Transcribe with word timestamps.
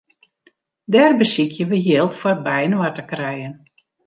Dêr 0.91 1.11
besykje 1.19 1.63
we 1.69 1.77
jild 1.85 2.13
foar 2.19 2.37
byinoar 2.45 2.91
te 2.95 3.03
krijen. 3.11 3.55